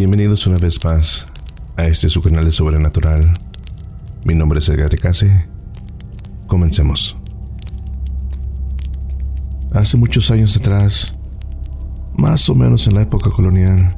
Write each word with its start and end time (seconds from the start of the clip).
Bienvenidos 0.00 0.46
una 0.46 0.56
vez 0.56 0.82
más 0.82 1.26
a 1.76 1.84
este 1.84 2.08
su 2.08 2.22
canal 2.22 2.46
de 2.46 2.52
Sobrenatural. 2.52 3.34
Mi 4.24 4.34
nombre 4.34 4.60
es 4.60 4.68
Edgar 4.70 4.96
Case. 4.96 5.44
Comencemos. 6.46 7.18
Hace 9.74 9.98
muchos 9.98 10.30
años 10.30 10.56
atrás, 10.56 11.12
más 12.16 12.48
o 12.48 12.54
menos 12.54 12.86
en 12.86 12.94
la 12.94 13.02
época 13.02 13.28
colonial, 13.30 13.94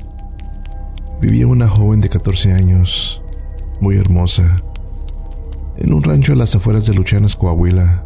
vivía 1.20 1.46
una 1.46 1.68
joven 1.68 2.00
de 2.00 2.08
14 2.08 2.52
años, 2.52 3.22
muy 3.80 3.96
hermosa, 3.96 4.56
en 5.76 5.94
un 5.94 6.02
rancho 6.02 6.32
a 6.32 6.36
las 6.36 6.56
afueras 6.56 6.84
de 6.84 6.94
Luchanas, 6.94 7.36
Coahuila, 7.36 8.04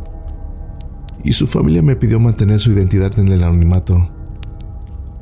y 1.25 1.33
su 1.33 1.47
familia 1.47 1.81
me 1.81 1.97
pidió 1.97 2.21
mantener 2.21 2.61
su 2.61 2.73
identidad 2.73 3.19
en 3.19 3.29
el 3.29 3.43
anonimato, 3.43 4.11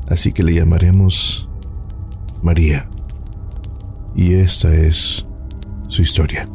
así 0.09 0.33
que 0.33 0.43
le 0.43 0.55
llamaremos 0.55 1.49
María. 2.45 2.87
Y 4.15 4.35
esta 4.35 4.73
es 4.75 5.25
su 5.89 6.03
historia. 6.03 6.47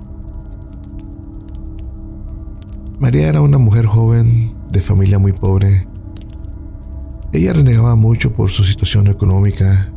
María 3.00 3.28
era 3.28 3.42
una 3.42 3.58
mujer 3.58 3.88
joven 3.88 4.54
de 4.72 4.82
familia 4.82 5.18
muy 5.18 5.34
pobre. 5.34 5.88
Ella 7.34 7.54
renegaba 7.54 7.96
mucho 7.96 8.34
por 8.34 8.50
su 8.50 8.64
situación 8.64 9.08
económica 9.08 9.92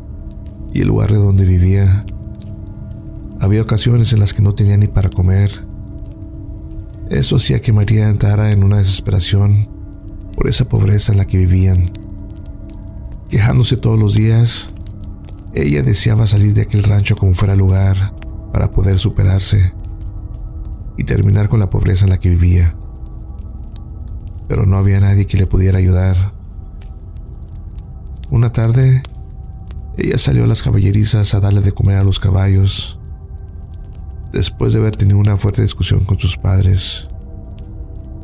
y 0.72 0.80
el 0.80 0.88
lugar 0.88 1.12
de 1.12 1.18
donde 1.18 1.44
vivía. 1.44 2.06
Había 3.38 3.60
ocasiones 3.60 4.14
en 4.14 4.20
las 4.20 4.32
que 4.32 4.40
no 4.40 4.54
tenía 4.54 4.78
ni 4.78 4.86
para 4.86 5.10
comer. 5.10 5.50
Eso 7.10 7.36
hacía 7.36 7.60
que 7.60 7.74
María 7.74 8.08
entrara 8.08 8.50
en 8.50 8.64
una 8.64 8.78
desesperación 8.78 9.68
por 10.38 10.48
esa 10.48 10.66
pobreza 10.70 11.12
en 11.12 11.18
la 11.18 11.26
que 11.26 11.36
vivían. 11.36 11.84
Quejándose 13.28 13.76
todos 13.76 13.98
los 13.98 14.14
días, 14.14 14.71
ella 15.54 15.82
deseaba 15.82 16.26
salir 16.26 16.54
de 16.54 16.62
aquel 16.62 16.82
rancho 16.82 17.16
como 17.16 17.34
fuera 17.34 17.54
lugar 17.54 18.14
para 18.52 18.70
poder 18.70 18.98
superarse 18.98 19.72
y 20.96 21.04
terminar 21.04 21.48
con 21.48 21.60
la 21.60 21.70
pobreza 21.70 22.06
en 22.06 22.10
la 22.10 22.18
que 22.18 22.30
vivía. 22.30 22.74
Pero 24.48 24.66
no 24.66 24.76
había 24.76 25.00
nadie 25.00 25.26
que 25.26 25.36
le 25.36 25.46
pudiera 25.46 25.78
ayudar. 25.78 26.32
Una 28.30 28.50
tarde, 28.52 29.02
ella 29.98 30.16
salió 30.16 30.44
a 30.44 30.46
las 30.46 30.62
caballerizas 30.62 31.34
a 31.34 31.40
darle 31.40 31.60
de 31.60 31.72
comer 31.72 31.98
a 31.98 32.04
los 32.04 32.18
caballos, 32.18 32.98
después 34.32 34.72
de 34.72 34.78
haber 34.78 34.96
tenido 34.96 35.18
una 35.18 35.36
fuerte 35.36 35.60
discusión 35.60 36.04
con 36.04 36.18
sus 36.18 36.38
padres, 36.38 37.08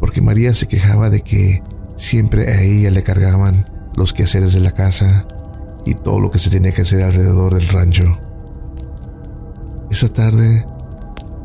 porque 0.01 0.23
María 0.23 0.55
se 0.55 0.67
quejaba 0.67 1.11
de 1.11 1.21
que 1.21 1.63
siempre 1.97 2.51
a 2.51 2.63
ella 2.63 2.91
le 2.91 3.03
cargaban 3.03 3.67
los 3.97 4.15
quehaceres 4.15 4.55
de 4.55 4.61
la 4.61 4.73
casa 4.73 5.27
y 5.89 5.95
todo 5.95 6.21
lo 6.21 6.31
que 6.31 6.39
se 6.39 6.51
tenía 6.51 6.73
que 6.73 6.83
hacer 6.83 7.03
alrededor 7.03 7.55
del 7.55 7.67
rancho. 7.69 8.05
Esa 9.91 10.13
tarde, 10.13 10.67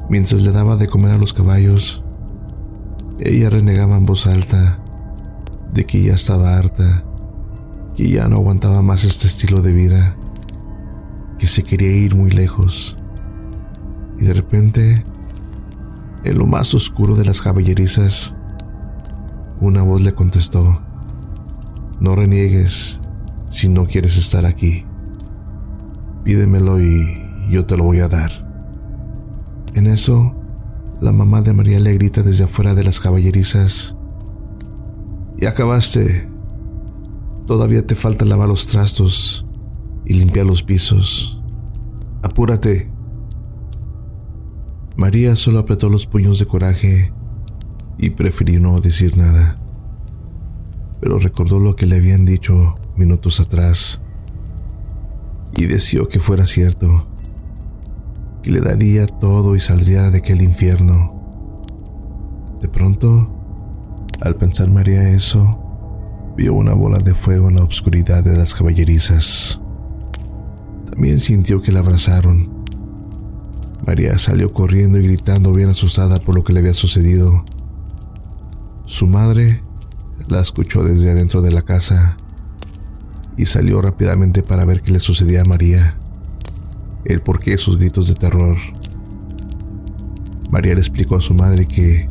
mientras 0.09 0.41
le 0.41 0.51
daba 0.51 0.75
de 0.75 0.87
comer 0.87 1.11
a 1.11 1.17
los 1.17 1.31
caballos, 1.31 2.03
ella 3.21 3.49
renegaba 3.49 3.95
en 3.95 4.03
voz 4.03 4.27
alta 4.27 4.79
de 5.71 5.85
que 5.85 6.03
ya 6.03 6.15
estaba 6.15 6.57
harta, 6.57 7.05
que 7.95 8.09
ya 8.09 8.27
no 8.27 8.35
aguantaba 8.35 8.81
más 8.81 9.05
este 9.05 9.27
estilo 9.27 9.61
de 9.61 9.71
vida, 9.71 10.17
que 11.39 11.47
se 11.47 11.63
quería 11.63 11.95
ir 11.95 12.13
muy 12.15 12.29
lejos. 12.29 12.97
Y 14.19 14.25
de 14.25 14.33
repente, 14.33 15.05
en 16.25 16.37
lo 16.37 16.45
más 16.47 16.73
oscuro 16.73 17.15
de 17.15 17.23
las 17.23 17.41
caballerizas, 17.41 18.35
una 19.61 19.83
voz 19.83 20.01
le 20.01 20.13
contestó, 20.13 20.81
no 22.01 22.13
reniegues, 22.13 22.99
si 23.53 23.69
no 23.69 23.85
quieres 23.85 24.17
estar 24.17 24.47
aquí. 24.47 24.83
Pídemelo 26.23 26.81
y 26.81 27.21
yo 27.51 27.67
te 27.67 27.77
lo 27.77 27.83
voy 27.83 27.99
a 27.99 28.07
dar. 28.07 28.31
En 29.75 29.85
eso, 29.85 30.33
la 30.99 31.11
mamá 31.11 31.43
de 31.43 31.53
María 31.53 31.79
le 31.79 31.93
grita 31.93 32.23
desde 32.23 32.45
afuera 32.45 32.73
de 32.73 32.83
las 32.83 32.99
caballerizas. 32.99 33.95
Y 35.37 35.45
acabaste. 35.45 36.27
Todavía 37.45 37.85
te 37.85 37.93
falta 37.93 38.25
lavar 38.25 38.47
los 38.47 38.65
trastos 38.65 39.45
y 40.03 40.15
limpiar 40.15 40.47
los 40.47 40.63
pisos. 40.63 41.39
Apúrate. 42.23 42.89
María 44.97 45.35
solo 45.35 45.59
apretó 45.59 45.89
los 45.89 46.07
puños 46.07 46.39
de 46.39 46.47
coraje 46.47 47.13
y 47.99 48.09
prefirió 48.09 48.59
no 48.59 48.79
decir 48.79 49.15
nada. 49.15 49.59
Pero 50.99 51.19
recordó 51.19 51.59
lo 51.59 51.75
que 51.75 51.85
le 51.85 51.97
habían 51.97 52.25
dicho 52.25 52.75
minutos 52.95 53.39
atrás 53.39 54.01
y 55.55 55.65
deseó 55.65 56.07
que 56.07 56.19
fuera 56.19 56.45
cierto, 56.45 57.05
que 58.41 58.51
le 58.51 58.61
daría 58.61 59.05
todo 59.05 59.55
y 59.55 59.59
saldría 59.59 60.09
de 60.09 60.19
aquel 60.19 60.41
infierno. 60.41 61.11
De 62.61 62.67
pronto, 62.67 63.29
al 64.21 64.35
pensar 64.35 64.69
María 64.69 65.09
eso, 65.09 65.59
vio 66.35 66.53
una 66.53 66.73
bola 66.73 66.99
de 66.99 67.13
fuego 67.13 67.49
en 67.49 67.57
la 67.57 67.63
oscuridad 67.63 68.23
de 68.23 68.35
las 68.35 68.55
caballerizas. 68.55 69.61
También 70.89 71.19
sintió 71.19 71.61
que 71.61 71.71
la 71.71 71.79
abrazaron. 71.79 72.63
María 73.85 74.17
salió 74.17 74.51
corriendo 74.53 74.97
y 74.97 75.03
gritando 75.03 75.51
bien 75.51 75.69
asustada 75.69 76.17
por 76.17 76.35
lo 76.35 76.43
que 76.43 76.53
le 76.53 76.59
había 76.59 76.73
sucedido. 76.73 77.43
Su 78.85 79.07
madre 79.07 79.61
la 80.29 80.39
escuchó 80.39 80.83
desde 80.83 81.11
adentro 81.11 81.41
de 81.41 81.51
la 81.51 81.63
casa 81.63 82.17
y 83.37 83.45
salió 83.45 83.81
rápidamente 83.81 84.43
para 84.43 84.65
ver 84.65 84.81
qué 84.81 84.91
le 84.91 84.99
sucedía 84.99 85.41
a 85.41 85.45
María, 85.45 85.97
el 87.05 87.21
porqué 87.21 87.51
de 87.51 87.57
sus 87.57 87.77
gritos 87.77 88.07
de 88.07 88.15
terror. 88.15 88.57
María 90.51 90.75
le 90.75 90.81
explicó 90.81 91.15
a 91.15 91.21
su 91.21 91.33
madre 91.33 91.67
que 91.67 92.09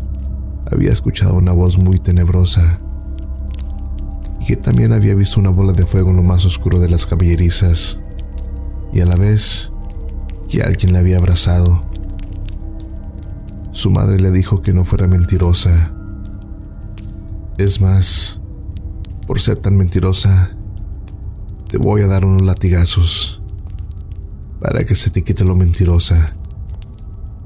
había 0.71 0.93
escuchado 0.93 1.35
una 1.35 1.53
voz 1.53 1.79
muy 1.79 1.99
tenebrosa 1.99 2.81
y 4.41 4.47
que 4.47 4.57
también 4.57 4.93
había 4.93 5.15
visto 5.15 5.39
una 5.39 5.51
bola 5.51 5.73
de 5.73 5.87
fuego 5.87 6.11
en 6.11 6.17
lo 6.17 6.23
más 6.23 6.45
oscuro 6.45 6.81
de 6.81 6.89
las 6.89 7.07
caballerizas 7.07 8.01
y 8.93 9.01
a 9.01 9.07
la 9.07 9.17
vez 9.17 9.71
que 10.49 10.63
alguien 10.63 10.93
la 10.93 10.99
había 10.99 11.19
abrazado. 11.19 11.83
Su 13.71 13.91
madre 13.91 14.21
le 14.21 14.31
dijo 14.31 14.61
que 14.61 14.73
no 14.73 14.85
fuera 14.85 15.07
mentirosa. 15.07 15.93
Es 17.59 17.81
más, 17.81 18.41
por 19.27 19.41
ser 19.41 19.59
tan 19.59 19.77
mentirosa, 19.77 20.57
te 21.73 21.79
voy 21.79 22.03
a 22.03 22.07
dar 22.07 22.27
unos 22.27 22.43
latigazos 22.43 23.41
para 24.61 24.85
que 24.85 24.95
se 24.95 25.09
te 25.09 25.25
quite 25.25 25.43
lo 25.43 25.57
mentirosa 25.57 26.37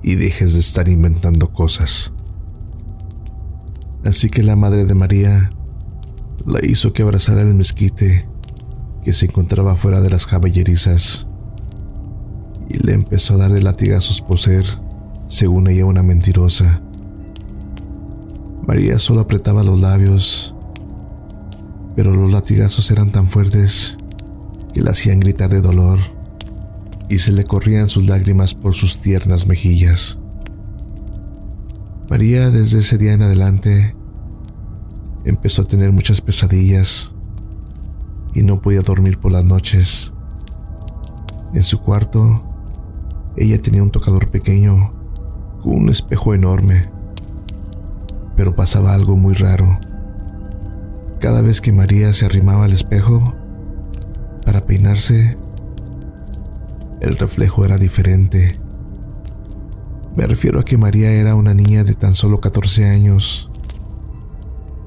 y 0.03 0.17
dejes 0.17 0.55
de 0.55 0.59
estar 0.59 0.89
inventando 0.89 1.53
cosas. 1.53 2.13
Así 4.05 4.29
que 4.29 4.43
la 4.43 4.57
madre 4.57 4.85
de 4.85 4.95
María 4.95 5.51
la 6.45 6.59
hizo 6.67 6.93
que 6.93 7.03
abrazara 7.03 7.43
el 7.43 7.55
mezquite 7.55 8.27
que 9.05 9.13
se 9.13 9.27
encontraba 9.27 9.77
fuera 9.77 10.01
de 10.01 10.11
las 10.11 10.27
caballerizas 10.27 11.29
y 12.69 12.79
le 12.79 12.95
empezó 12.95 13.35
a 13.35 13.37
dar 13.37 13.53
de 13.53 13.63
latigazos 13.63 14.23
por 14.23 14.41
ser, 14.41 14.67
según 15.29 15.69
ella, 15.69 15.87
una 15.87 16.03
mentirosa. 16.03 16.83
María 18.67 18.99
solo 18.99 19.21
apretaba 19.21 19.63
los 19.63 19.79
labios, 19.79 20.57
pero 21.95 22.13
los 22.13 22.33
latigazos 22.33 22.91
eran 22.91 23.13
tan 23.13 23.29
fuertes 23.29 23.97
que 24.77 24.83
la 24.83 24.91
hacían 24.91 25.21
gritar 25.21 25.49
de 25.49 25.63
dolor 25.63 25.99
y 27.09 27.17
se 27.17 27.33
le 27.33 27.45
corrían 27.45 27.89
sus 27.89 28.07
lágrimas 28.07 28.53
por 28.53 28.75
sus 28.75 28.99
tiernas 28.99 29.47
mejillas. 29.47 30.19
María 32.11 32.51
desde 32.51 32.81
ese 32.81 32.99
día 32.99 33.15
en 33.15 33.23
adelante 33.23 33.97
empezó 35.25 35.63
a 35.63 35.65
tener 35.65 35.93
muchas 35.93 36.21
pesadillas 36.21 37.11
y 38.35 38.43
no 38.43 38.61
podía 38.61 38.83
dormir 38.83 39.17
por 39.17 39.33
las 39.33 39.47
noches. 39.47 40.13
En 41.55 41.63
su 41.63 41.81
cuarto, 41.81 42.45
ella 43.35 43.63
tenía 43.63 43.83
un 43.83 43.91
tocador 43.91 44.31
pequeño 44.31 44.93
con 45.63 45.75
un 45.75 45.89
espejo 45.89 46.35
enorme, 46.35 46.91
pero 48.37 48.55
pasaba 48.55 48.93
algo 48.93 49.17
muy 49.17 49.33
raro. 49.33 49.81
Cada 51.19 51.41
vez 51.41 51.63
que 51.63 51.73
María 51.73 52.13
se 52.13 52.27
arrimaba 52.27 52.67
al 52.67 52.75
espejo, 52.75 53.36
para 54.47 54.61
peinarse, 54.61 55.33
el 57.01 57.19
reflejo 57.19 57.65
era 57.65 57.79
diferente. 57.79 58.59
Me 60.15 60.25
refiero 60.25 60.61
a 60.61 60.65
que 60.65 60.79
María 60.79 61.11
era 61.11 61.35
una 61.35 61.53
niña 61.53 61.83
de 61.83 61.95
tan 61.95 62.15
solo 62.15 62.41
14 62.41 62.89
años, 62.89 63.51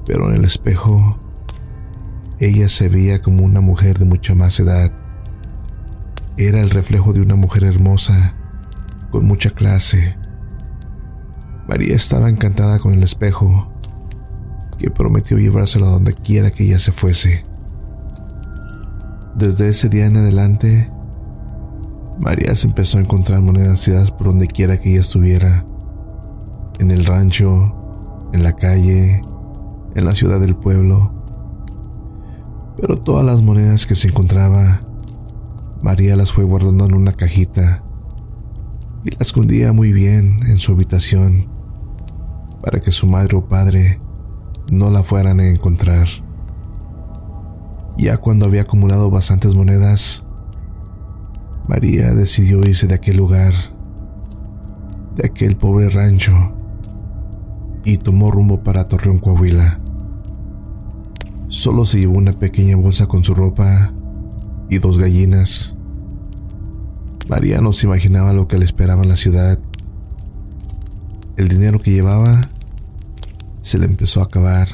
pero 0.06 0.26
en 0.28 0.36
el 0.36 0.46
espejo 0.46 1.20
ella 2.40 2.70
se 2.70 2.88
veía 2.88 3.20
como 3.20 3.44
una 3.44 3.60
mujer 3.60 3.98
de 3.98 4.06
mucha 4.06 4.34
más 4.34 4.58
edad. 4.58 4.92
Era 6.38 6.62
el 6.62 6.70
reflejo 6.70 7.12
de 7.12 7.20
una 7.20 7.36
mujer 7.36 7.64
hermosa, 7.64 8.34
con 9.10 9.26
mucha 9.26 9.50
clase. 9.50 10.16
María 11.68 11.94
estaba 11.94 12.30
encantada 12.30 12.78
con 12.78 12.94
el 12.94 13.02
espejo, 13.02 13.70
que 14.78 14.90
prometió 14.90 15.38
llevárselo 15.38 15.86
a 15.86 15.90
donde 15.90 16.14
quiera 16.14 16.50
que 16.50 16.64
ella 16.64 16.78
se 16.78 16.92
fuese. 16.92 17.49
Desde 19.34 19.68
ese 19.68 19.88
día 19.88 20.06
en 20.06 20.16
adelante, 20.16 20.90
María 22.18 22.54
se 22.56 22.66
empezó 22.66 22.98
a 22.98 23.02
encontrar 23.02 23.40
monedas 23.40 23.84
tiradas 23.84 24.10
por 24.10 24.26
donde 24.26 24.48
quiera 24.48 24.78
que 24.78 24.90
ella 24.90 25.00
estuviera. 25.00 25.64
En 26.78 26.90
el 26.90 27.06
rancho, 27.06 28.28
en 28.32 28.42
la 28.42 28.54
calle, 28.54 29.22
en 29.94 30.04
la 30.04 30.12
ciudad 30.12 30.40
del 30.40 30.56
pueblo. 30.56 31.12
Pero 32.76 32.96
todas 32.96 33.24
las 33.24 33.40
monedas 33.40 33.86
que 33.86 33.94
se 33.94 34.08
encontraba, 34.08 34.82
María 35.82 36.16
las 36.16 36.32
fue 36.32 36.44
guardando 36.44 36.84
en 36.84 36.94
una 36.94 37.12
cajita 37.12 37.82
y 39.04 39.12
las 39.12 39.28
escondía 39.28 39.72
muy 39.72 39.92
bien 39.92 40.40
en 40.46 40.58
su 40.58 40.72
habitación 40.72 41.48
para 42.60 42.80
que 42.80 42.90
su 42.90 43.06
madre 43.06 43.36
o 43.36 43.48
padre 43.48 44.00
no 44.70 44.90
la 44.90 45.02
fueran 45.02 45.40
a 45.40 45.48
encontrar. 45.48 46.08
Ya 47.96 48.16
cuando 48.16 48.46
había 48.46 48.62
acumulado 48.62 49.10
bastantes 49.10 49.54
monedas, 49.54 50.24
María 51.68 52.14
decidió 52.14 52.60
irse 52.60 52.86
de 52.86 52.94
aquel 52.94 53.16
lugar, 53.16 53.54
de 55.16 55.26
aquel 55.26 55.56
pobre 55.56 55.88
rancho, 55.88 56.52
y 57.84 57.98
tomó 57.98 58.30
rumbo 58.30 58.60
para 58.60 58.88
Torreón, 58.88 59.18
Coahuila. 59.18 59.78
Solo 61.48 61.84
se 61.84 62.00
llevó 62.00 62.16
una 62.18 62.32
pequeña 62.32 62.76
bolsa 62.76 63.06
con 63.06 63.24
su 63.24 63.34
ropa 63.34 63.92
y 64.68 64.78
dos 64.78 64.98
gallinas. 64.98 65.76
María 67.28 67.60
no 67.60 67.72
se 67.72 67.86
imaginaba 67.86 68.32
lo 68.32 68.48
que 68.48 68.58
le 68.58 68.64
esperaba 68.64 69.02
en 69.02 69.08
la 69.08 69.16
ciudad. 69.16 69.58
El 71.36 71.48
dinero 71.48 71.78
que 71.78 71.92
llevaba 71.92 72.40
se 73.62 73.78
le 73.78 73.86
empezó 73.86 74.20
a 74.20 74.24
acabar, 74.24 74.68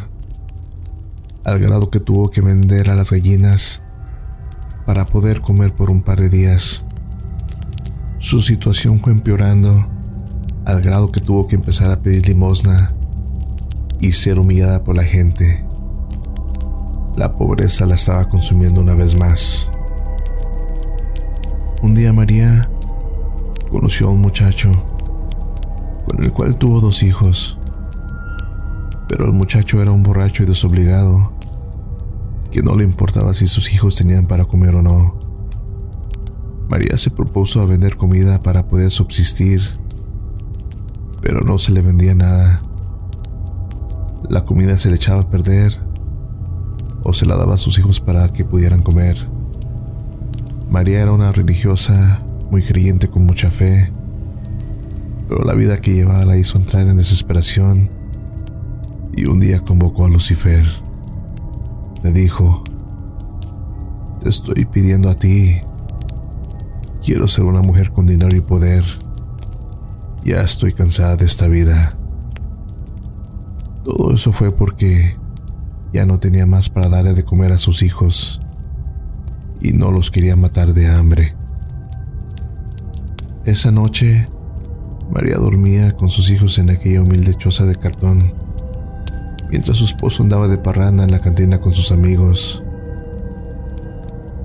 al 1.46 1.60
grado 1.60 1.90
que 1.90 2.00
tuvo 2.00 2.28
que 2.28 2.40
vender 2.40 2.90
a 2.90 2.96
las 2.96 3.12
gallinas 3.12 3.80
para 4.84 5.06
poder 5.06 5.40
comer 5.40 5.72
por 5.72 5.92
un 5.92 6.02
par 6.02 6.18
de 6.18 6.28
días. 6.28 6.84
Su 8.18 8.40
situación 8.40 8.98
fue 8.98 9.12
empeorando 9.12 9.86
al 10.64 10.82
grado 10.82 11.06
que 11.06 11.20
tuvo 11.20 11.46
que 11.46 11.54
empezar 11.54 11.92
a 11.92 12.00
pedir 12.00 12.26
limosna 12.26 12.92
y 14.00 14.10
ser 14.10 14.40
humillada 14.40 14.82
por 14.82 14.96
la 14.96 15.04
gente. 15.04 15.64
La 17.16 17.32
pobreza 17.32 17.86
la 17.86 17.94
estaba 17.94 18.28
consumiendo 18.28 18.80
una 18.80 18.94
vez 18.94 19.16
más. 19.16 19.70
Un 21.80 21.94
día 21.94 22.12
María 22.12 22.68
conoció 23.70 24.08
a 24.08 24.10
un 24.10 24.20
muchacho 24.20 24.72
con 26.08 26.24
el 26.24 26.32
cual 26.32 26.56
tuvo 26.56 26.80
dos 26.80 27.04
hijos, 27.04 27.56
pero 29.08 29.26
el 29.26 29.32
muchacho 29.32 29.80
era 29.80 29.92
un 29.92 30.02
borracho 30.02 30.42
y 30.42 30.46
desobligado, 30.46 31.35
que 32.56 32.62
no 32.62 32.74
le 32.74 32.84
importaba 32.84 33.34
si 33.34 33.46
sus 33.46 33.70
hijos 33.70 33.96
tenían 33.96 34.26
para 34.26 34.46
comer 34.46 34.76
o 34.76 34.80
no. 34.80 35.18
María 36.70 36.96
se 36.96 37.10
propuso 37.10 37.60
a 37.60 37.66
vender 37.66 37.98
comida 37.98 38.40
para 38.40 38.66
poder 38.66 38.90
subsistir, 38.90 39.60
pero 41.20 41.42
no 41.42 41.58
se 41.58 41.72
le 41.72 41.82
vendía 41.82 42.14
nada. 42.14 42.62
La 44.30 44.46
comida 44.46 44.78
se 44.78 44.88
le 44.88 44.96
echaba 44.96 45.20
a 45.20 45.28
perder 45.28 45.78
o 47.02 47.12
se 47.12 47.26
la 47.26 47.36
daba 47.36 47.52
a 47.52 47.58
sus 47.58 47.78
hijos 47.78 48.00
para 48.00 48.26
que 48.30 48.46
pudieran 48.46 48.82
comer. 48.82 49.18
María 50.70 51.02
era 51.02 51.12
una 51.12 51.32
religiosa, 51.32 52.20
muy 52.50 52.62
creyente 52.62 53.08
con 53.08 53.26
mucha 53.26 53.50
fe, 53.50 53.92
pero 55.28 55.44
la 55.44 55.52
vida 55.52 55.76
que 55.82 55.92
llevaba 55.92 56.24
la 56.24 56.38
hizo 56.38 56.56
entrar 56.56 56.86
en 56.88 56.96
desesperación 56.96 57.90
y 59.14 59.28
un 59.28 59.40
día 59.40 59.60
convocó 59.60 60.06
a 60.06 60.08
Lucifer. 60.08 60.85
Le 62.02 62.12
dijo, 62.12 62.62
te 64.22 64.28
estoy 64.28 64.64
pidiendo 64.64 65.10
a 65.10 65.14
ti 65.14 65.60
Quiero 67.06 67.28
ser 67.28 67.44
una 67.44 67.62
mujer 67.62 67.92
con 67.92 68.04
dinero 68.04 68.36
y 68.36 68.40
poder. 68.40 68.84
Ya 70.24 70.40
estoy 70.40 70.72
cansada 70.72 71.14
de 71.14 71.24
esta 71.24 71.46
vida. 71.46 71.96
Todo 73.84 74.12
eso 74.12 74.32
fue 74.32 74.50
porque 74.50 75.16
ya 75.92 76.04
no 76.04 76.18
tenía 76.18 76.46
más 76.46 76.68
para 76.68 76.88
darle 76.88 77.14
de 77.14 77.24
comer 77.24 77.52
a 77.52 77.58
sus 77.58 77.84
hijos 77.84 78.40
y 79.60 79.72
no 79.72 79.92
los 79.92 80.10
quería 80.10 80.34
matar 80.34 80.74
de 80.74 80.88
hambre. 80.88 81.32
Esa 83.44 83.70
noche, 83.70 84.26
María 85.08 85.36
dormía 85.36 85.92
con 85.92 86.08
sus 86.08 86.28
hijos 86.30 86.58
en 86.58 86.70
aquella 86.70 87.02
humilde 87.02 87.34
choza 87.34 87.66
de 87.66 87.76
cartón, 87.76 88.34
mientras 89.48 89.76
su 89.76 89.84
esposo 89.84 90.22
andaba 90.22 90.48
de 90.48 90.58
parranda 90.58 91.04
en 91.04 91.10
la 91.10 91.20
cantina 91.20 91.60
con 91.60 91.72
sus 91.72 91.92
amigos. 91.92 92.62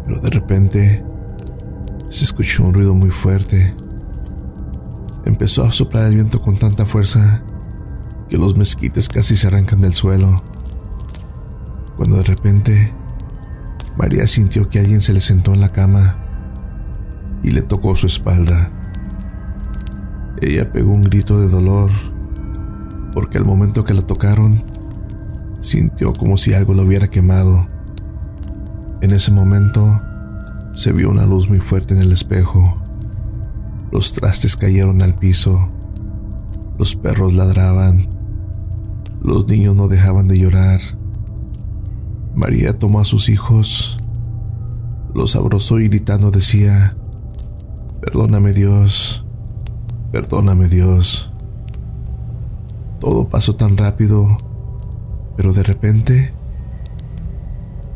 Pero 0.06 0.20
de 0.22 0.30
repente, 0.30 1.04
se 2.10 2.26
escuchó 2.26 2.64
un 2.64 2.74
ruido 2.74 2.94
muy 2.94 3.10
fuerte. 3.10 3.74
Empezó 5.26 5.64
a 5.64 5.72
soplar 5.72 6.08
el 6.08 6.16
viento 6.16 6.42
con 6.42 6.58
tanta 6.58 6.86
fuerza 6.86 7.44
que 8.30 8.38
los 8.38 8.56
mezquites 8.56 9.08
casi 9.08 9.36
se 9.36 9.48
arrancan 9.48 9.82
del 9.82 9.94
suelo. 9.94 10.42
Cuando 11.96 12.18
de 12.18 12.24
repente 12.24 12.94
María 13.98 14.26
sintió 14.28 14.70
que 14.70 14.80
alguien 14.80 15.02
se 15.02 15.14
le 15.14 15.20
sentó 15.20 15.54
en 15.54 15.62
la 15.62 15.72
cama 15.72 16.18
y 17.44 17.52
le 17.52 17.62
tocó 17.62 17.96
su 17.96 18.08
espalda. 18.08 18.72
Ella 20.42 20.72
pegó 20.72 20.92
un 20.92 21.04
grito 21.04 21.40
de 21.40 21.48
dolor 21.48 21.92
porque 23.14 23.38
al 23.38 23.46
momento 23.46 23.84
que 23.84 23.94
la 23.94 24.02
tocaron 24.02 24.64
sintió 25.62 26.14
como 26.14 26.38
si 26.38 26.54
algo 26.54 26.74
lo 26.74 26.84
hubiera 26.84 27.10
quemado. 27.10 27.68
En 29.02 29.12
ese 29.12 29.32
momento 29.32 30.02
se 30.74 30.92
vio 30.92 31.10
una 31.10 31.26
luz 31.26 31.50
muy 31.50 31.60
fuerte 31.60 31.94
en 31.94 32.02
el 32.02 32.12
espejo. 32.12 32.78
Los 33.92 34.14
trastes 34.14 34.56
cayeron 34.58 35.02
al 35.02 35.16
piso. 35.16 35.70
Los 36.78 36.96
perros 36.96 37.34
ladraban. 37.34 38.08
Los 39.24 39.48
niños 39.48 39.76
no 39.76 39.88
dejaban 39.88 40.28
de 40.28 40.40
llorar. 40.40 40.82
María 42.34 42.78
tomó 42.80 43.02
a 43.02 43.06
sus 43.06 43.28
hijos, 43.28 43.98
los 45.14 45.36
abrazó 45.36 45.80
y 45.80 45.90
gritando 45.90 46.32
decía, 46.32 46.96
Perdóname 48.00 48.54
Dios, 48.54 49.26
perdóname 50.12 50.70
Dios. 50.70 51.32
Todo 53.00 53.28
pasó 53.28 53.56
tan 53.56 53.76
rápido, 53.76 54.38
pero 55.36 55.54
de 55.54 55.64
repente 55.64 56.34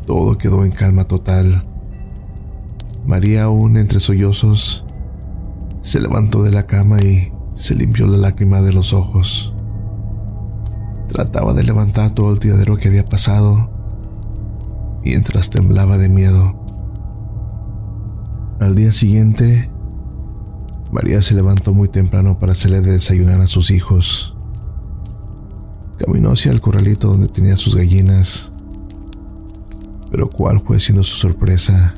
todo 0.06 0.38
quedó 0.38 0.64
en 0.64 0.70
calma 0.70 1.04
total. 1.04 1.64
María, 3.06 3.44
aún 3.44 3.76
entre 3.76 4.00
sollozos, 4.00 4.84
se 5.80 6.00
levantó 6.00 6.42
de 6.42 6.50
la 6.50 6.66
cama 6.66 6.96
y 7.02 7.32
se 7.54 7.74
limpió 7.74 8.06
la 8.06 8.18
lágrima 8.18 8.60
de 8.62 8.72
los 8.72 8.92
ojos. 8.92 9.54
Trataba 11.08 11.54
de 11.54 11.64
levantar 11.64 12.10
todo 12.10 12.32
el 12.32 12.40
tiradero 12.40 12.76
que 12.76 12.88
había 12.88 13.04
pasado 13.04 13.70
mientras 15.04 15.50
temblaba 15.50 15.98
de 15.98 16.08
miedo. 16.08 16.54
Al 18.60 18.74
día 18.74 18.90
siguiente, 18.90 19.70
María 20.92 21.22
se 21.22 21.34
levantó 21.34 21.72
muy 21.74 21.88
temprano 21.88 22.38
para 22.38 22.52
hacerle 22.52 22.80
de 22.80 22.92
desayunar 22.92 23.40
a 23.40 23.46
sus 23.46 23.70
hijos. 23.70 24.35
Caminó 25.98 26.32
hacia 26.32 26.52
el 26.52 26.60
corralito 26.60 27.08
donde 27.08 27.28
tenía 27.28 27.56
sus 27.56 27.74
gallinas, 27.74 28.50
pero 30.10 30.28
cuál 30.28 30.60
fue 30.60 30.78
siendo 30.78 31.02
su 31.02 31.16
sorpresa 31.16 31.94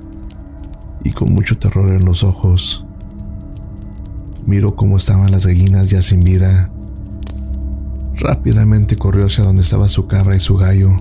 y 1.05 1.13
con 1.13 1.33
mucho 1.33 1.59
terror 1.59 1.93
en 1.93 2.05
los 2.05 2.23
ojos. 2.23 2.85
Miró 4.47 4.77
cómo 4.77 4.97
estaban 4.97 5.31
las 5.31 5.47
gallinas 5.47 5.91
ya 5.91 6.03
sin 6.03 6.21
vida. 6.21 6.71
Rápidamente 8.17 8.97
corrió 8.97 9.27
hacia 9.27 9.45
donde 9.45 9.63
estaba 9.63 9.89
su 9.89 10.07
cabra 10.07 10.37
y 10.37 10.41
su 10.41 10.57
gallo. 10.57 10.97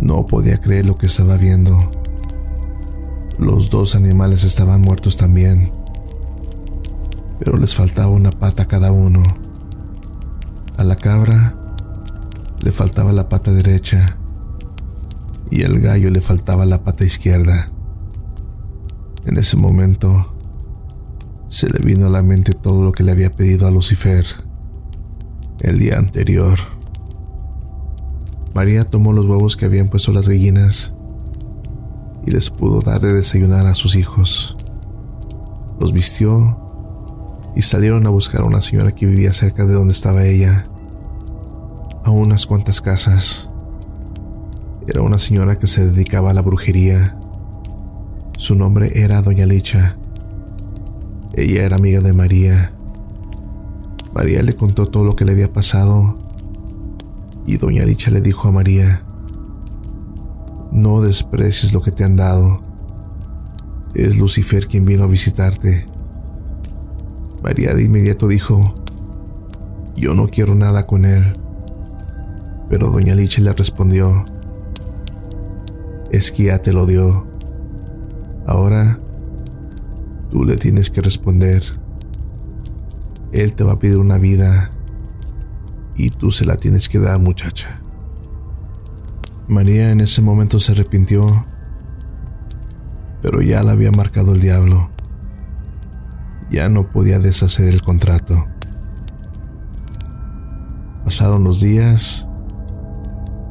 No 0.00 0.26
podía 0.26 0.60
creer 0.60 0.86
lo 0.86 0.94
que 0.94 1.06
estaba 1.06 1.36
viendo. 1.36 1.90
Los 3.38 3.70
dos 3.70 3.94
animales 3.94 4.44
estaban 4.44 4.80
muertos 4.80 5.16
también, 5.16 5.70
pero 7.38 7.56
les 7.56 7.74
faltaba 7.74 8.08
una 8.08 8.30
pata 8.30 8.66
cada 8.66 8.90
uno. 8.90 9.22
A 10.78 10.84
la 10.84 10.94
cabra 10.94 11.56
le 12.60 12.70
faltaba 12.70 13.12
la 13.12 13.28
pata 13.28 13.50
derecha 13.50 14.16
y 15.50 15.64
al 15.64 15.80
gallo 15.80 16.08
le 16.08 16.20
faltaba 16.20 16.66
la 16.66 16.84
pata 16.84 17.04
izquierda. 17.04 17.72
En 19.24 19.38
ese 19.38 19.56
momento, 19.56 20.32
se 21.48 21.68
le 21.68 21.80
vino 21.80 22.06
a 22.06 22.10
la 22.10 22.22
mente 22.22 22.52
todo 22.52 22.84
lo 22.84 22.92
que 22.92 23.02
le 23.02 23.10
había 23.10 23.32
pedido 23.32 23.66
a 23.66 23.72
Lucifer 23.72 24.24
el 25.62 25.80
día 25.80 25.98
anterior. 25.98 26.60
María 28.54 28.84
tomó 28.84 29.12
los 29.12 29.26
huevos 29.26 29.56
que 29.56 29.64
habían 29.64 29.88
puesto 29.88 30.12
las 30.12 30.28
gallinas 30.28 30.92
y 32.24 32.30
les 32.30 32.50
pudo 32.50 32.82
dar 32.82 33.00
de 33.00 33.14
desayunar 33.14 33.66
a 33.66 33.74
sus 33.74 33.96
hijos. 33.96 34.56
Los 35.80 35.92
vistió 35.92 36.67
y 37.54 37.62
salieron 37.62 38.06
a 38.06 38.10
buscar 38.10 38.42
a 38.42 38.44
una 38.44 38.60
señora 38.60 38.92
que 38.92 39.06
vivía 39.06 39.32
cerca 39.32 39.66
de 39.66 39.74
donde 39.74 39.92
estaba 39.92 40.24
ella, 40.24 40.64
a 42.04 42.10
unas 42.10 42.46
cuantas 42.46 42.80
casas. 42.80 43.50
Era 44.86 45.02
una 45.02 45.18
señora 45.18 45.58
que 45.58 45.66
se 45.66 45.86
dedicaba 45.86 46.30
a 46.30 46.34
la 46.34 46.42
brujería 46.42 47.18
su 48.38 48.54
nombre 48.54 48.92
era 48.94 49.20
Doña 49.20 49.46
Licha 49.46 49.98
Ella 51.34 51.64
era 51.64 51.74
amiga 51.74 52.00
de 52.00 52.12
María. 52.12 52.70
María 54.14 54.44
le 54.44 54.52
contó 54.52 54.86
todo 54.86 55.02
lo 55.02 55.16
que 55.16 55.24
le 55.24 55.32
había 55.32 55.52
pasado 55.52 56.16
y 57.44 57.56
doña 57.56 57.84
Licha 57.84 58.12
le 58.12 58.20
dijo 58.20 58.46
a 58.46 58.52
María, 58.52 59.02
no 60.70 61.00
desprecies 61.00 61.72
lo 61.72 61.82
que 61.82 61.90
te 61.90 62.04
han 62.04 62.14
dado. 62.14 62.62
Es 63.94 64.16
Lucifer 64.18 64.68
quien 64.68 64.84
vino 64.84 65.02
a 65.02 65.08
visitarte. 65.08 65.86
María 67.42 67.74
de 67.74 67.84
inmediato 67.84 68.28
dijo, 68.28 68.62
yo 69.96 70.14
no 70.14 70.28
quiero 70.28 70.54
nada 70.54 70.86
con 70.86 71.04
él. 71.04 71.24
Pero 72.68 72.90
doña 72.90 73.14
Licha 73.14 73.40
le 73.40 73.52
respondió, 73.52 74.24
es 76.10 76.32
que 76.32 76.44
ya 76.44 76.60
te 76.60 76.72
lo 76.72 76.86
dio. 76.86 77.26
Ahora 78.46 78.98
tú 80.30 80.44
le 80.44 80.56
tienes 80.56 80.90
que 80.90 81.00
responder. 81.00 81.62
Él 83.32 83.54
te 83.54 83.64
va 83.64 83.74
a 83.74 83.78
pedir 83.78 83.98
una 83.98 84.18
vida 84.18 84.70
y 85.96 86.10
tú 86.10 86.30
se 86.30 86.44
la 86.44 86.56
tienes 86.56 86.88
que 86.88 86.98
dar, 86.98 87.18
muchacha. 87.20 87.80
María 89.48 89.90
en 89.90 90.00
ese 90.00 90.22
momento 90.22 90.58
se 90.58 90.72
arrepintió, 90.72 91.44
pero 93.22 93.42
ya 93.42 93.62
la 93.62 93.72
había 93.72 93.90
marcado 93.90 94.32
el 94.32 94.40
diablo. 94.40 94.90
Ya 96.50 96.68
no 96.68 96.88
podía 96.88 97.18
deshacer 97.18 97.68
el 97.68 97.82
contrato. 97.82 98.46
Pasaron 101.04 101.44
los 101.44 101.60
días 101.60 102.26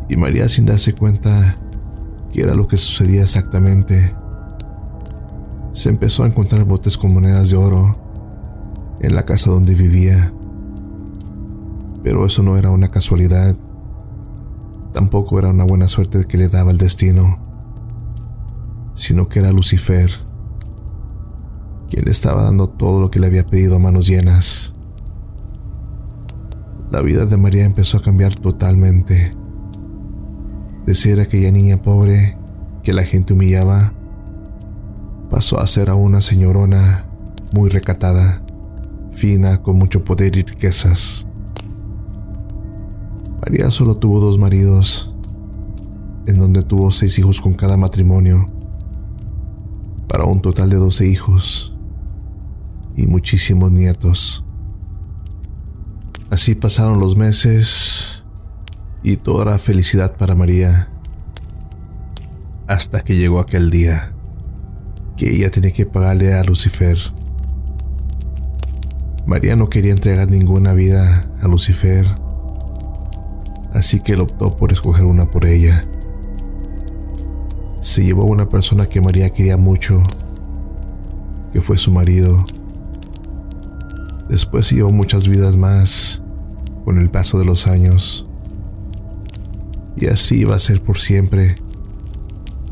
y 0.10 0.16
María 0.16 0.48
sin 0.50 0.66
darse 0.66 0.94
cuenta 0.94 1.56
que 2.32 2.42
era 2.42 2.56
lo 2.56 2.68
que 2.68 2.77
sucedía 2.77 3.24
exactamente, 3.24 4.13
se 5.74 5.89
empezó 5.89 6.24
a 6.24 6.27
encontrar 6.27 6.63
botes 6.66 6.98
con 6.98 7.13
monedas 7.13 7.51
de 7.51 7.58
oro 7.58 7.96
en 9.00 9.16
la 9.16 9.25
casa 9.25 9.51
donde 9.51 9.75
vivía. 9.75 10.34
Pero 12.04 12.25
eso 12.25 12.42
no 12.42 12.58
era 12.58 12.70
una 12.70 12.89
casualidad. 12.89 13.56
Tampoco 14.94 15.38
era 15.38 15.50
una 15.50 15.66
buena 15.66 15.88
suerte 15.88 16.25
que 16.25 16.38
le 16.38 16.48
daba 16.48 16.72
el 16.72 16.77
destino, 16.77 17.38
sino 18.96 19.30
que 19.30 19.39
era 19.39 19.51
Lucifer, 19.51 20.10
quien 21.89 22.06
le 22.06 22.12
estaba 22.12 22.44
dando 22.44 22.67
todo 22.67 23.00
lo 23.00 23.10
que 23.10 23.20
le 23.20 23.27
había 23.27 23.46
pedido 23.46 23.75
a 23.75 23.79
manos 23.79 24.08
llenas. 24.08 24.74
La 26.91 27.01
vida 27.01 27.25
de 27.25 27.38
María 27.38 27.65
empezó 27.65 27.98
a 27.98 28.01
cambiar 28.01 28.36
totalmente. 28.36 29.32
De 30.86 30.94
ser 30.94 31.20
aquella 31.20 31.51
niña 31.51 31.82
pobre 31.82 32.38
que 32.84 32.94
la 32.94 33.03
gente 33.03 33.34
humillaba, 33.34 33.94
pasó 35.29 35.60
a 35.60 35.67
ser 35.67 35.89
a 35.89 35.96
una 35.96 36.22
señorona 36.22 37.06
muy 37.53 37.70
recatada, 37.70 38.41
fina, 39.12 39.62
con 39.62 39.77
mucho 39.77 40.06
poder 40.06 40.38
y 40.38 40.44
riquezas. 40.44 41.27
María 43.41 43.70
solo 43.70 43.98
tuvo 43.98 44.22
dos 44.22 44.38
maridos, 44.38 45.13
en 46.25 46.38
donde 46.38 46.63
tuvo 46.63 46.91
seis 46.91 47.20
hijos 47.20 47.41
con 47.41 47.53
cada 47.53 47.75
matrimonio, 47.75 48.46
para 50.08 50.24
un 50.24 50.41
total 50.41 50.70
de 50.70 50.77
doce 50.77 51.06
hijos 51.06 51.77
y 52.98 53.08
muchísimos 53.08 53.72
nietos. 53.72 54.44
Así 56.30 56.56
pasaron 56.56 57.00
los 57.00 57.16
meses 57.16 58.25
y 59.04 59.16
toda 59.16 59.46
la 59.46 59.60
felicidad 59.60 60.18
para 60.18 60.36
María, 60.36 60.89
hasta 62.68 63.00
que 63.00 63.16
llegó 63.16 63.39
aquel 63.39 63.72
día 63.72 64.12
que 65.16 65.34
ella 65.34 65.50
tenía 65.50 65.72
que 65.72 65.86
pagarle 65.86 66.34
a 66.34 66.44
Lucifer. 66.44 66.98
María 69.25 69.56
no 69.56 69.70
quería 69.70 69.92
entregar 69.92 70.30
ninguna 70.30 70.74
vida 70.74 71.32
a 71.42 71.48
Lucifer 71.48 72.08
así 73.77 74.00
que 74.00 74.13
él 74.13 74.22
optó 74.22 74.50
por 74.50 74.72
escoger 74.72 75.06
una 75.06 75.30
por 75.30 75.46
ella. 75.46 75.84
Se 77.82 78.04
llevó 78.04 78.24
a 78.24 78.32
una 78.32 78.50
persona 78.50 78.88
que 78.88 79.01
María 79.01 79.30
quería 79.30 79.56
mucho, 79.56 80.01
que 81.54 81.62
fue 81.62 81.77
su 81.77 81.92
marido. 81.92 82.44
Después 84.30 84.70
llevó 84.72 84.90
muchas 84.90 85.28
vidas 85.28 85.56
más 85.56 86.22
con 86.84 87.00
el 87.00 87.10
paso 87.10 87.40
de 87.40 87.46
los 87.46 87.68
años. 87.68 88.28
Y 89.96 90.08
así 90.08 90.42
iba 90.42 90.56
a 90.56 90.60
ser 90.60 90.82
por 90.82 91.00
siempre, 91.00 91.56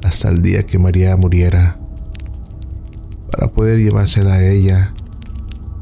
hasta 0.03 0.29
el 0.29 0.41
día 0.41 0.65
que 0.65 0.77
María 0.77 1.15
muriera, 1.15 1.79
para 3.31 3.47
poder 3.47 3.79
llevársela 3.79 4.35
a 4.35 4.45
ella 4.45 4.93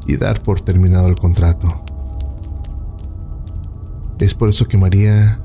y 0.06 0.16
dar 0.16 0.42
por 0.42 0.60
terminado 0.60 1.08
el 1.08 1.16
contrato. 1.16 1.82
Es 4.20 4.34
por 4.34 4.48
eso 4.48 4.66
que 4.66 4.78
María 4.78 5.40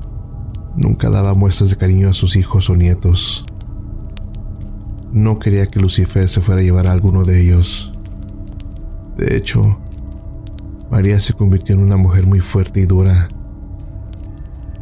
nunca 0.76 1.10
daba 1.10 1.34
muestras 1.34 1.70
de 1.70 1.76
cariño 1.76 2.08
a 2.08 2.14
sus 2.14 2.36
hijos 2.36 2.70
o 2.70 2.76
nietos. 2.76 3.44
No 5.12 5.38
quería 5.38 5.66
que 5.66 5.80
Lucifer 5.80 6.28
se 6.28 6.40
fuera 6.40 6.60
a 6.60 6.64
llevar 6.64 6.86
a 6.86 6.92
alguno 6.92 7.24
de 7.24 7.40
ellos. 7.40 7.92
De 9.16 9.36
hecho, 9.36 9.78
María 10.90 11.20
se 11.20 11.34
convirtió 11.34 11.74
en 11.74 11.82
una 11.82 11.96
mujer 11.96 12.26
muy 12.26 12.40
fuerte 12.40 12.80
y 12.80 12.86
dura. 12.86 13.28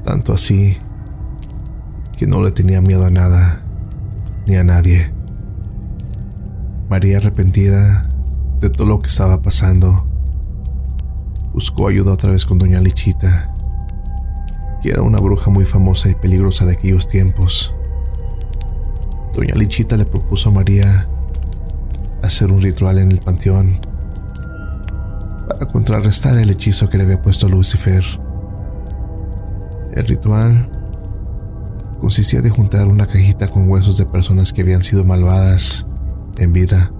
Tanto 0.04 0.32
así 0.32 0.76
que 2.16 2.26
no 2.26 2.42
le 2.42 2.50
tenía 2.50 2.80
miedo 2.80 3.06
a 3.06 3.10
nada, 3.10 3.62
ni 4.46 4.56
a 4.56 4.64
nadie. 4.64 5.12
María 6.88 7.18
arrepentida 7.18 8.08
de 8.60 8.70
todo 8.70 8.88
lo 8.88 9.00
que 9.00 9.08
estaba 9.08 9.42
pasando, 9.42 10.04
buscó 11.52 11.88
ayuda 11.88 12.12
otra 12.12 12.32
vez 12.32 12.46
con 12.46 12.58
doña 12.58 12.80
Lichita 12.80 13.54
que 14.80 14.90
era 14.90 15.02
una 15.02 15.18
bruja 15.18 15.50
muy 15.50 15.64
famosa 15.64 16.08
y 16.08 16.14
peligrosa 16.14 16.64
de 16.66 16.72
aquellos 16.72 17.08
tiempos. 17.08 17.74
Doña 19.34 19.54
Lichita 19.54 19.96
le 19.96 20.04
propuso 20.04 20.50
a 20.50 20.52
María 20.52 21.08
hacer 22.22 22.52
un 22.52 22.60
ritual 22.60 22.98
en 22.98 23.12
el 23.12 23.18
panteón 23.18 23.80
para 25.48 25.66
contrarrestar 25.66 26.38
el 26.38 26.50
hechizo 26.50 26.88
que 26.88 26.98
le 26.98 27.04
había 27.04 27.22
puesto 27.22 27.48
Lucifer. 27.48 28.04
El 29.92 30.06
ritual 30.06 30.70
consistía 32.00 32.42
de 32.42 32.50
juntar 32.50 32.86
una 32.86 33.06
cajita 33.06 33.48
con 33.48 33.68
huesos 33.68 33.98
de 33.98 34.06
personas 34.06 34.52
que 34.52 34.62
habían 34.62 34.82
sido 34.82 35.04
malvadas 35.04 35.86
en 36.36 36.52
vida, 36.52 36.92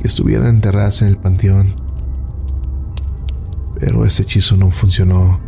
que 0.00 0.08
estuvieran 0.08 0.48
enterradas 0.48 1.02
en 1.02 1.08
el 1.08 1.18
panteón. 1.18 1.74
Pero 3.78 4.06
ese 4.06 4.22
hechizo 4.22 4.56
no 4.56 4.70
funcionó. 4.70 5.40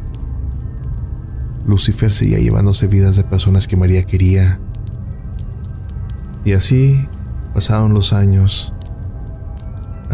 Lucifer 1.67 2.13
seguía 2.13 2.39
llevándose 2.39 2.87
vidas 2.87 3.17
de 3.17 3.25
personas 3.25 3.67
que 3.67 3.77
María 3.77 4.05
quería. 4.05 4.59
Y 6.45 6.53
así 6.53 7.07
pasaron 7.55 7.95
los 7.95 8.13
años, 8.13 8.75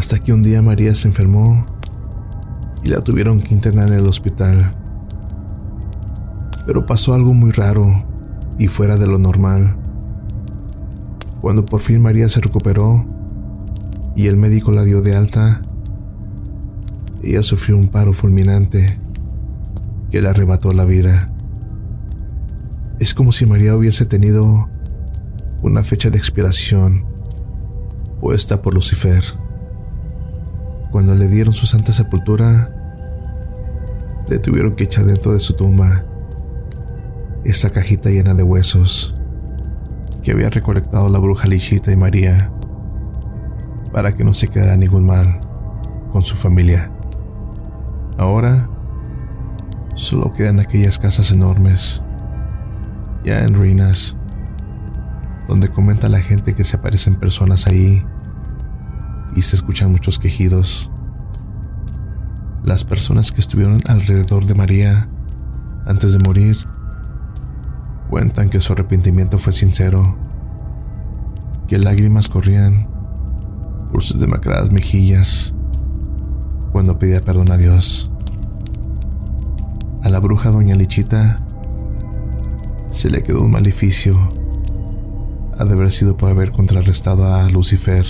hasta 0.04 0.18
que 0.18 0.34
un 0.34 0.42
día 0.42 0.60
María 0.60 0.94
se 0.94 1.08
enfermó 1.08 1.64
y 2.82 2.88
la 2.88 3.00
tuvieron 3.00 3.40
que 3.40 3.54
internar 3.54 3.88
en 3.88 4.00
el 4.00 4.06
hospital. 4.06 4.74
Pero 6.66 6.84
pasó 6.84 7.14
algo 7.14 7.32
muy 7.32 7.52
raro 7.52 8.04
y 8.58 8.66
fuera 8.66 8.98
de 8.98 9.06
lo 9.06 9.16
normal. 9.16 9.78
Cuando 11.40 11.64
por 11.64 11.80
fin 11.80 12.02
María 12.02 12.28
se 12.28 12.42
recuperó 12.42 13.06
y 14.14 14.26
el 14.26 14.36
médico 14.36 14.72
la 14.72 14.82
dio 14.82 15.00
de 15.00 15.16
alta, 15.16 15.62
ella 17.22 17.42
sufrió 17.42 17.78
un 17.78 17.88
paro 17.88 18.12
fulminante 18.12 18.98
que 20.10 20.20
le 20.20 20.28
arrebató 20.28 20.70
la 20.72 20.84
vida. 20.84 21.32
Es 22.98 23.14
como 23.14 23.32
si 23.32 23.46
María 23.46 23.74
hubiese 23.74 24.04
tenido 24.04 24.68
una 25.62 25.82
fecha 25.82 26.10
de 26.10 26.18
expiración 26.18 27.06
puesta 28.20 28.60
por 28.60 28.74
Lucifer. 28.74 29.43
Cuando 30.94 31.16
le 31.16 31.26
dieron 31.26 31.52
su 31.52 31.66
santa 31.66 31.92
sepultura, 31.92 32.70
le 34.28 34.38
tuvieron 34.38 34.76
que 34.76 34.84
echar 34.84 35.04
dentro 35.04 35.32
de 35.32 35.40
su 35.40 35.54
tumba 35.54 36.04
esa 37.42 37.70
cajita 37.70 38.10
llena 38.10 38.32
de 38.32 38.44
huesos 38.44 39.12
que 40.22 40.30
había 40.30 40.50
recolectado 40.50 41.08
la 41.08 41.18
bruja 41.18 41.48
Lichita 41.48 41.90
y 41.90 41.96
María 41.96 42.52
para 43.92 44.14
que 44.14 44.22
no 44.22 44.34
se 44.34 44.46
quedara 44.46 44.76
ningún 44.76 45.04
mal 45.04 45.40
con 46.12 46.22
su 46.22 46.36
familia. 46.36 46.92
Ahora 48.16 48.70
solo 49.96 50.32
quedan 50.32 50.60
aquellas 50.60 51.00
casas 51.00 51.32
enormes 51.32 52.04
ya 53.24 53.40
en 53.40 53.52
ruinas, 53.54 54.16
donde 55.48 55.70
comenta 55.70 56.08
la 56.08 56.20
gente 56.20 56.54
que 56.54 56.62
se 56.62 56.76
aparecen 56.76 57.16
personas 57.16 57.66
ahí 57.66 58.06
y 59.34 59.42
se 59.42 59.56
escuchan 59.56 59.90
muchos 59.90 60.18
quejidos. 60.18 60.90
Las 62.62 62.84
personas 62.84 63.32
que 63.32 63.40
estuvieron 63.40 63.78
alrededor 63.86 64.46
de 64.46 64.54
María 64.54 65.08
antes 65.86 66.12
de 66.12 66.18
morir 66.18 66.56
cuentan 68.08 68.48
que 68.48 68.60
su 68.60 68.72
arrepentimiento 68.72 69.38
fue 69.38 69.52
sincero, 69.52 70.02
que 71.68 71.78
lágrimas 71.78 72.28
corrían 72.28 72.88
por 73.90 74.02
sus 74.02 74.20
demacradas 74.20 74.72
mejillas 74.72 75.54
cuando 76.72 76.98
pedía 76.98 77.20
perdón 77.20 77.50
a 77.52 77.56
Dios. 77.56 78.10
A 80.02 80.10
la 80.10 80.20
bruja 80.20 80.50
doña 80.50 80.74
Lichita 80.74 81.38
se 82.90 83.10
le 83.10 83.22
quedó 83.22 83.42
un 83.42 83.50
maleficio. 83.50 84.28
Ha 85.58 85.64
de 85.64 85.72
haber 85.72 85.90
sido 85.90 86.16
por 86.16 86.30
haber 86.30 86.52
contrarrestado 86.52 87.34
a 87.34 87.48
Lucifer. 87.48 88.04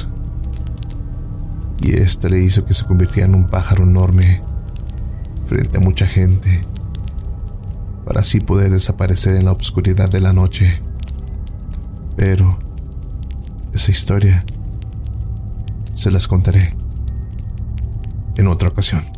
Y 1.80 1.96
este 1.96 2.30
le 2.30 2.40
hizo 2.40 2.64
que 2.64 2.74
se 2.74 2.84
convirtiera 2.84 3.28
en 3.28 3.34
un 3.34 3.46
pájaro 3.46 3.84
enorme 3.84 4.42
frente 5.46 5.76
a 5.76 5.80
mucha 5.80 6.06
gente, 6.06 6.62
para 8.04 8.20
así 8.20 8.40
poder 8.40 8.70
desaparecer 8.70 9.36
en 9.36 9.44
la 9.46 9.52
oscuridad 9.52 10.08
de 10.08 10.20
la 10.20 10.32
noche. 10.32 10.82
Pero 12.16 12.58
esa 13.72 13.90
historia 13.90 14.44
se 15.94 16.10
las 16.10 16.28
contaré 16.28 16.74
en 18.36 18.48
otra 18.48 18.68
ocasión. 18.68 19.13